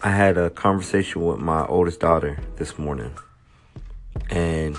I 0.00 0.10
had 0.10 0.38
a 0.38 0.48
conversation 0.48 1.26
with 1.26 1.40
my 1.40 1.66
oldest 1.66 1.98
daughter 1.98 2.38
this 2.54 2.78
morning, 2.78 3.10
and 4.30 4.78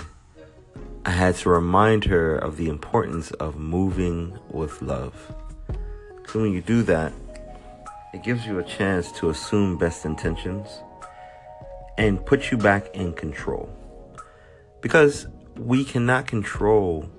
I 1.04 1.10
had 1.10 1.34
to 1.36 1.50
remind 1.50 2.04
her 2.04 2.36
of 2.36 2.56
the 2.56 2.70
importance 2.70 3.30
of 3.32 3.56
moving 3.56 4.38
with 4.48 4.80
love. 4.80 5.12
So 6.26 6.40
when 6.40 6.52
you 6.52 6.62
do 6.62 6.82
that, 6.84 7.12
it 8.14 8.22
gives 8.22 8.46
you 8.46 8.60
a 8.60 8.64
chance 8.64 9.12
to 9.18 9.28
assume 9.28 9.76
best 9.76 10.06
intentions 10.06 10.68
and 11.98 12.24
put 12.24 12.50
you 12.50 12.56
back 12.56 12.88
in 12.94 13.12
control. 13.12 13.68
Because 14.80 15.26
we 15.54 15.84
cannot 15.84 16.28
control 16.28 17.10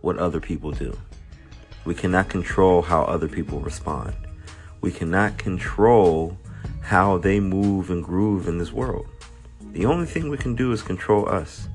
what 0.00 0.16
other 0.16 0.40
people 0.40 0.72
do. 0.72 0.96
We 1.84 1.94
cannot 1.94 2.30
control 2.30 2.80
how 2.80 3.02
other 3.02 3.28
people 3.28 3.60
respond. 3.60 4.14
We 4.80 4.92
cannot 4.92 5.36
control 5.36 6.38
how 6.82 7.18
they 7.18 7.40
move 7.40 7.90
and 7.90 8.02
groove 8.02 8.48
in 8.48 8.58
this 8.58 8.72
world. 8.72 9.06
The 9.72 9.86
only 9.86 10.06
thing 10.06 10.28
we 10.28 10.36
can 10.36 10.54
do 10.54 10.72
is 10.72 10.82
control 10.82 11.28
us. 11.28 11.68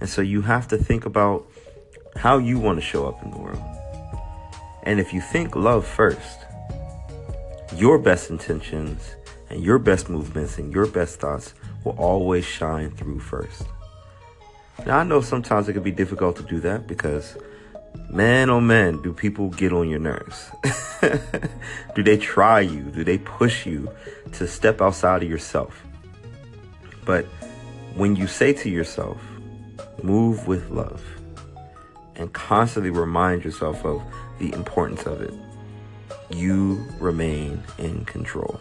And 0.00 0.08
so 0.08 0.22
you 0.22 0.42
have 0.42 0.66
to 0.68 0.78
think 0.78 1.04
about 1.04 1.46
how 2.16 2.38
you 2.38 2.58
want 2.58 2.78
to 2.78 2.84
show 2.84 3.06
up 3.06 3.22
in 3.22 3.30
the 3.30 3.38
world. 3.38 3.62
And 4.84 4.98
if 4.98 5.12
you 5.12 5.20
think 5.20 5.54
love 5.54 5.86
first, 5.86 6.38
your 7.76 7.98
best 7.98 8.30
intentions 8.30 9.14
and 9.50 9.62
your 9.62 9.78
best 9.78 10.08
movements 10.08 10.58
and 10.58 10.72
your 10.72 10.86
best 10.86 11.20
thoughts 11.20 11.54
will 11.84 11.92
always 11.92 12.44
shine 12.44 12.90
through 12.90 13.20
first. 13.20 13.64
Now, 14.86 14.98
I 14.98 15.04
know 15.04 15.20
sometimes 15.20 15.68
it 15.68 15.74
can 15.74 15.82
be 15.82 15.92
difficult 15.92 16.36
to 16.36 16.42
do 16.42 16.58
that 16.60 16.86
because, 16.86 17.36
man, 18.10 18.50
oh 18.50 18.60
man, 18.60 19.00
do 19.02 19.12
people 19.12 19.48
get 19.48 19.72
on 19.72 19.88
your 19.88 19.98
nerves? 19.98 20.50
do 21.94 22.02
they 22.02 22.16
try 22.16 22.60
you? 22.60 22.82
Do 22.82 23.04
they 23.04 23.18
push 23.18 23.66
you 23.66 23.90
to 24.32 24.46
step 24.46 24.80
outside 24.80 25.22
of 25.22 25.28
yourself? 25.28 25.84
But 27.04 27.24
when 27.94 28.16
you 28.16 28.26
say 28.26 28.52
to 28.52 28.70
yourself, 28.70 29.20
move 30.02 30.46
with 30.46 30.70
love, 30.70 31.02
and 32.16 32.32
constantly 32.32 32.90
remind 32.90 33.44
yourself 33.44 33.84
of 33.84 34.02
the 34.38 34.52
importance 34.52 35.06
of 35.06 35.20
it, 35.20 35.34
you 36.30 36.84
remain 37.00 37.62
in 37.78 38.04
control 38.04 38.60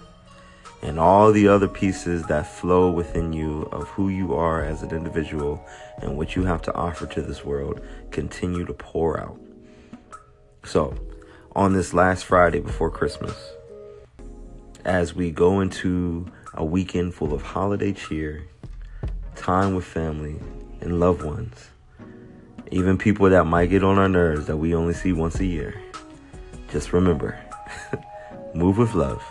and 0.81 0.99
all 0.99 1.31
the 1.31 1.47
other 1.47 1.67
pieces 1.67 2.23
that 2.23 2.47
flow 2.47 2.89
within 2.89 3.33
you 3.33 3.63
of 3.71 3.87
who 3.89 4.09
you 4.09 4.33
are 4.33 4.63
as 4.63 4.81
an 4.81 4.91
individual 4.91 5.63
and 6.01 6.17
what 6.17 6.35
you 6.35 6.43
have 6.43 6.61
to 6.63 6.73
offer 6.73 7.05
to 7.05 7.21
this 7.21 7.45
world 7.45 7.79
continue 8.09 8.65
to 8.65 8.73
pour 8.73 9.19
out. 9.19 9.39
So, 10.63 10.95
on 11.55 11.73
this 11.73 11.93
last 11.93 12.25
Friday 12.25 12.59
before 12.59 12.89
Christmas, 12.89 13.35
as 14.83 15.13
we 15.13 15.29
go 15.29 15.59
into 15.59 16.31
a 16.53 16.65
weekend 16.65 17.13
full 17.13 17.33
of 17.33 17.41
holiday 17.43 17.93
cheer, 17.93 18.47
time 19.35 19.75
with 19.75 19.85
family 19.85 20.39
and 20.81 20.99
loved 20.99 21.23
ones, 21.23 21.69
even 22.71 22.97
people 22.97 23.29
that 23.29 23.45
might 23.45 23.69
get 23.69 23.83
on 23.83 23.99
our 23.99 24.09
nerves 24.09 24.47
that 24.47 24.57
we 24.57 24.73
only 24.73 24.93
see 24.93 25.13
once 25.13 25.39
a 25.39 25.45
year, 25.45 25.79
just 26.69 26.93
remember 26.93 27.39
move 28.55 28.77
with 28.77 28.95
love 28.95 29.23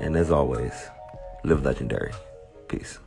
and 0.00 0.16
as 0.16 0.30
always, 0.30 0.88
live 1.44 1.64
legendary. 1.64 2.12
Peace. 2.68 2.98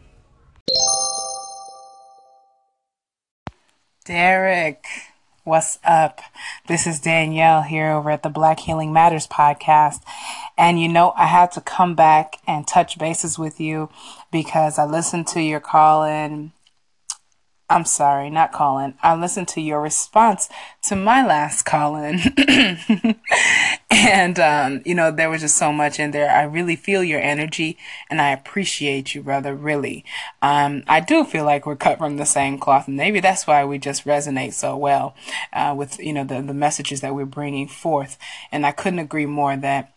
Derek, 4.06 4.86
what's 5.44 5.78
up? 5.84 6.22
This 6.68 6.88
is 6.88 7.00
Danielle 7.00 7.62
here 7.62 7.92
over 7.92 8.10
at 8.10 8.24
the 8.24 8.30
Black 8.30 8.60
Healing 8.60 8.92
Matters 8.92 9.28
podcast. 9.28 10.02
And 10.58 10.82
you 10.82 10.88
know, 10.88 11.14
I 11.16 11.28
had 11.28 11.52
to 11.54 11.62
come 11.62 11.96
back 11.96 12.38
and 12.48 12.68
touch 12.68 12.98
bases 12.98 13.38
with 13.38 13.60
you 13.60 13.90
because 14.32 14.80
I 14.80 14.86
listened 14.86 15.28
to 15.28 15.42
your 15.42 15.60
call 15.60 16.04
in 16.04 16.52
I'm 17.72 17.86
sorry, 17.86 18.30
not 18.30 18.52
calling. 18.52 18.96
I 19.02 19.16
listened 19.16 19.48
to 19.50 19.62
your 19.62 19.82
response 19.82 20.50
to 20.84 20.96
my 20.98 21.26
last 21.26 21.64
call 21.64 21.96
in. 21.96 22.20
and, 23.90 24.40
um, 24.40 24.82
you 24.84 24.94
know, 24.94 25.10
there 25.10 25.30
was 25.30 25.40
just 25.40 25.56
so 25.56 25.72
much 25.72 25.98
in 25.98 26.12
there. 26.12 26.30
I 26.30 26.44
really 26.44 26.76
feel 26.76 27.02
your 27.02 27.22
energy 27.22 27.78
and 28.10 28.22
I 28.22 28.32
appreciate 28.32 29.16
you, 29.16 29.24
brother, 29.24 29.56
really. 29.56 30.04
Um, 30.42 30.84
I 30.86 31.00
do 31.00 31.24
feel 31.24 31.46
like 31.46 31.66
we're 31.66 31.78
cut 31.78 31.98
from 31.98 32.18
the 32.18 32.26
same 32.26 32.60
cloth 32.60 32.90
and 32.90 32.98
maybe 32.98 33.22
that's 33.22 33.48
why 33.48 33.64
we 33.64 33.78
just 33.78 34.04
resonate 34.04 34.52
so 34.52 34.76
well, 34.76 35.16
uh, 35.54 35.74
with, 35.76 35.98
you 35.98 36.12
know, 36.12 36.26
the, 36.26 36.42
the 36.42 36.54
messages 36.54 37.00
that 37.00 37.16
we're 37.16 37.26
bringing 37.26 37.70
forth. 37.70 38.18
And 38.52 38.66
I 38.66 38.74
couldn't 38.74 39.00
agree 39.00 39.26
more 39.26 39.56
that 39.56 39.94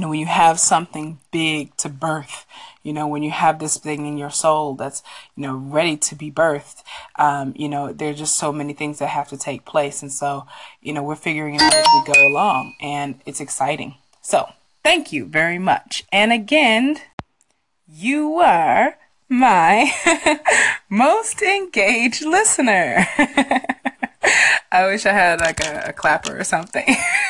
know, 0.00 0.08
when 0.08 0.20
you 0.20 0.26
have 0.26 0.60
something 0.60 1.18
big 1.30 1.76
to 1.78 1.88
birth, 1.88 2.46
you 2.82 2.92
know, 2.92 3.06
when 3.06 3.22
you 3.22 3.30
have 3.30 3.58
this 3.58 3.76
thing 3.76 4.06
in 4.06 4.18
your 4.18 4.30
soul 4.30 4.74
that's, 4.74 5.02
you 5.34 5.42
know, 5.42 5.56
ready 5.56 5.96
to 5.96 6.14
be 6.14 6.30
birthed, 6.30 6.82
um, 7.16 7.52
you 7.56 7.68
know, 7.68 7.92
there's 7.92 8.18
just 8.18 8.38
so 8.38 8.52
many 8.52 8.72
things 8.72 8.98
that 8.98 9.08
have 9.08 9.28
to 9.28 9.36
take 9.36 9.64
place. 9.64 10.02
And 10.02 10.12
so, 10.12 10.46
you 10.80 10.92
know, 10.92 11.02
we're 11.02 11.16
figuring 11.16 11.54
it 11.54 11.62
out 11.62 11.74
as 11.74 11.86
we 11.94 12.12
go 12.12 12.26
along 12.26 12.74
and 12.80 13.20
it's 13.26 13.40
exciting. 13.40 13.96
So 14.22 14.48
thank 14.82 15.12
you 15.12 15.26
very 15.26 15.58
much. 15.58 16.04
And 16.12 16.32
again, 16.32 16.98
you 17.86 18.34
are 18.36 18.96
my 19.28 19.92
most 20.88 21.42
engaged 21.42 22.24
listener. 22.24 23.06
I 24.70 24.86
wish 24.86 25.06
I 25.06 25.12
had 25.12 25.40
like 25.40 25.64
a, 25.64 25.88
a 25.88 25.92
clapper 25.92 26.38
or 26.38 26.44
something. 26.44 26.86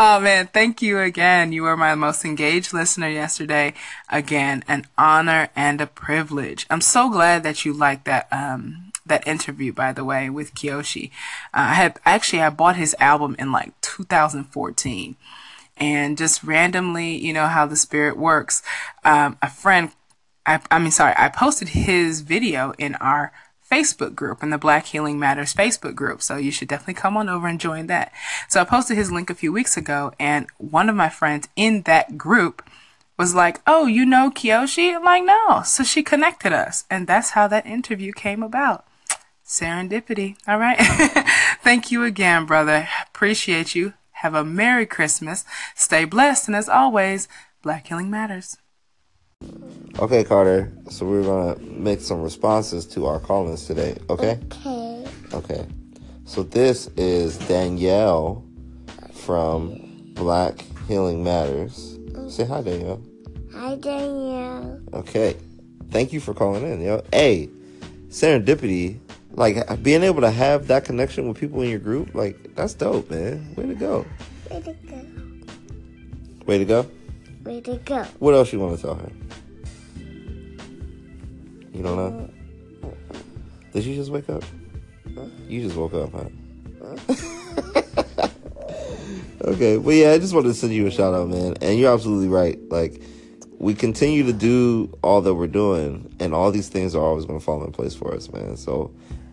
oh 0.00 0.18
man, 0.18 0.46
thank 0.46 0.80
you 0.80 0.98
again. 0.98 1.52
You 1.52 1.64
were 1.64 1.76
my 1.76 1.94
most 1.94 2.24
engaged 2.24 2.72
listener 2.72 3.10
yesterday. 3.10 3.74
Again, 4.08 4.64
an 4.66 4.86
honor 4.96 5.50
and 5.54 5.78
a 5.78 5.86
privilege. 5.86 6.66
I'm 6.70 6.80
so 6.80 7.10
glad 7.10 7.42
that 7.42 7.66
you 7.66 7.74
liked 7.74 8.06
that 8.06 8.26
um 8.32 8.92
that 9.04 9.26
interview 9.28 9.72
by 9.74 9.92
the 9.92 10.04
way 10.04 10.30
with 10.30 10.54
Kiyoshi. 10.54 11.10
Uh, 11.52 11.68
I 11.68 11.74
had 11.74 12.00
actually 12.06 12.40
I 12.40 12.48
bought 12.48 12.76
his 12.76 12.96
album 12.98 13.36
in 13.38 13.52
like 13.52 13.78
2014 13.82 15.16
and 15.76 16.16
just 16.16 16.42
randomly, 16.44 17.16
you 17.16 17.34
know 17.34 17.46
how 17.46 17.66
the 17.66 17.76
spirit 17.76 18.16
works. 18.16 18.62
Um, 19.04 19.36
a 19.42 19.50
friend 19.50 19.90
I, 20.46 20.60
I 20.70 20.78
mean 20.78 20.92
sorry, 20.92 21.12
I 21.18 21.28
posted 21.28 21.68
his 21.68 22.22
video 22.22 22.72
in 22.78 22.94
our 22.94 23.32
Facebook 23.70 24.14
group 24.14 24.42
in 24.42 24.50
the 24.50 24.58
Black 24.58 24.86
Healing 24.86 25.18
Matters 25.18 25.54
Facebook 25.54 25.94
group. 25.94 26.22
So 26.22 26.36
you 26.36 26.50
should 26.50 26.68
definitely 26.68 26.94
come 26.94 27.16
on 27.16 27.28
over 27.28 27.46
and 27.46 27.60
join 27.60 27.86
that. 27.86 28.12
So 28.48 28.60
I 28.60 28.64
posted 28.64 28.96
his 28.96 29.12
link 29.12 29.30
a 29.30 29.34
few 29.34 29.52
weeks 29.52 29.76
ago 29.76 30.12
and 30.18 30.46
one 30.58 30.88
of 30.88 30.96
my 30.96 31.08
friends 31.08 31.48
in 31.56 31.82
that 31.82 32.18
group 32.18 32.62
was 33.18 33.34
like, 33.34 33.60
Oh, 33.66 33.86
you 33.86 34.04
know 34.04 34.30
Kyoshi? 34.30 34.94
I'm 34.94 35.04
like, 35.04 35.24
no. 35.24 35.62
So 35.64 35.84
she 35.84 36.02
connected 36.02 36.52
us 36.52 36.84
and 36.90 37.06
that's 37.06 37.30
how 37.30 37.46
that 37.48 37.66
interview 37.66 38.12
came 38.12 38.42
about. 38.42 38.84
Serendipity. 39.46 40.36
All 40.46 40.58
right. 40.58 40.78
Thank 41.62 41.90
you 41.90 42.04
again, 42.04 42.46
brother. 42.46 42.88
Appreciate 43.08 43.74
you. 43.74 43.94
Have 44.12 44.34
a 44.34 44.44
Merry 44.44 44.86
Christmas. 44.86 45.44
Stay 45.74 46.04
blessed. 46.04 46.46
And 46.46 46.56
as 46.56 46.68
always, 46.68 47.26
Black 47.62 47.86
Healing 47.88 48.10
Matters. 48.10 48.58
Okay, 50.00 50.24
Carter. 50.24 50.72
So 50.88 51.04
we're 51.04 51.22
gonna 51.22 51.60
make 51.60 52.00
some 52.00 52.22
responses 52.22 52.86
to 52.86 53.04
our 53.04 53.20
callings 53.20 53.66
today. 53.66 53.98
Okay. 54.08 54.38
Okay. 54.44 55.06
Okay. 55.34 55.66
So 56.24 56.42
this 56.42 56.86
is 56.96 57.36
Danielle 57.40 58.42
from 59.12 59.78
Black 60.14 60.64
Healing 60.88 61.22
Matters. 61.22 61.98
Mm. 62.12 62.30
Say 62.30 62.46
hi, 62.46 62.62
Danielle. 62.62 63.02
Hi, 63.52 63.74
Danielle. 63.76 64.80
Okay. 64.94 65.36
Thank 65.90 66.14
you 66.14 66.20
for 66.20 66.32
calling 66.32 66.62
in, 66.62 66.80
yo. 66.80 67.02
Hey, 67.12 67.50
serendipity, 68.08 68.98
like 69.32 69.82
being 69.82 70.02
able 70.02 70.22
to 70.22 70.30
have 70.30 70.68
that 70.68 70.86
connection 70.86 71.28
with 71.28 71.38
people 71.38 71.60
in 71.60 71.68
your 71.68 71.78
group, 71.78 72.14
like 72.14 72.54
that's 72.54 72.72
dope, 72.72 73.10
man. 73.10 73.54
Way 73.54 73.66
to 73.66 73.74
go. 73.74 74.06
Way 74.50 74.62
to 74.62 74.72
go. 74.72 75.06
Way 76.46 76.58
to 76.58 76.64
go. 76.64 76.90
Way 77.44 77.60
to 77.60 77.76
go. 77.76 78.04
What 78.18 78.32
else 78.32 78.50
you 78.50 78.60
want 78.60 78.76
to 78.76 78.82
tell 78.82 78.94
her? 78.94 79.12
You 81.72 81.82
don't 81.82 81.96
know? 81.96 82.30
Did 83.72 83.84
you 83.84 83.94
just 83.94 84.10
wake 84.10 84.28
up? 84.28 84.42
You 85.48 85.62
just 85.62 85.76
woke 85.76 85.94
up, 85.94 86.12
huh? 86.12 86.28
okay, 89.42 89.76
but 89.76 89.90
yeah, 89.90 90.12
I 90.12 90.18
just 90.18 90.34
wanted 90.34 90.48
to 90.48 90.54
send 90.54 90.72
you 90.72 90.86
a 90.86 90.90
shout 90.90 91.14
out, 91.14 91.28
man. 91.28 91.56
And 91.60 91.78
you're 91.78 91.92
absolutely 91.92 92.28
right. 92.28 92.58
Like, 92.70 93.02
we 93.58 93.74
continue 93.74 94.24
to 94.24 94.32
do 94.32 94.96
all 95.02 95.20
that 95.20 95.34
we're 95.34 95.46
doing, 95.46 96.12
and 96.18 96.34
all 96.34 96.50
these 96.50 96.68
things 96.68 96.94
are 96.94 97.02
always 97.02 97.26
going 97.26 97.38
to 97.38 97.44
fall 97.44 97.62
in 97.64 97.72
place 97.72 97.94
for 97.94 98.14
us, 98.14 98.30
man. 98.32 98.56
So, 98.56 98.90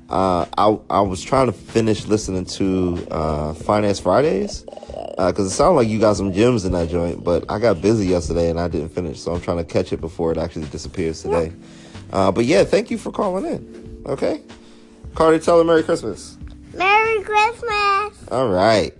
uh, 0.09 0.45
I 0.57 0.77
I 0.89 1.01
was 1.01 1.21
trying 1.23 1.47
to 1.47 1.51
finish 1.51 2.05
listening 2.05 2.45
to 2.45 3.07
uh, 3.11 3.53
Finance 3.53 3.99
Fridays 3.99 4.61
because 4.61 5.39
uh, 5.39 5.43
it 5.43 5.49
sounded 5.49 5.75
like 5.75 5.87
you 5.87 5.99
got 5.99 6.15
some 6.15 6.31
gems 6.31 6.65
in 6.65 6.71
that 6.73 6.89
joint, 6.89 7.23
but 7.23 7.45
I 7.49 7.59
got 7.59 7.81
busy 7.81 8.07
yesterday 8.07 8.49
and 8.49 8.59
I 8.59 8.67
didn't 8.67 8.89
finish, 8.89 9.19
so 9.19 9.33
I'm 9.33 9.41
trying 9.41 9.57
to 9.57 9.63
catch 9.63 9.91
it 9.91 9.99
before 9.99 10.31
it 10.31 10.37
actually 10.37 10.67
disappears 10.67 11.21
today. 11.21 11.51
Uh, 12.11 12.31
but 12.31 12.45
yeah, 12.45 12.63
thank 12.63 12.89
you 12.89 12.97
for 12.97 13.11
calling 13.11 13.45
in. 13.45 14.03
Okay, 14.05 14.41
Carter, 15.15 15.39
tell 15.39 15.57
her 15.57 15.63
Merry 15.63 15.83
Christmas. 15.83 16.37
Merry 16.73 17.21
Christmas. 17.23 18.27
All 18.31 18.49
right. 18.49 18.93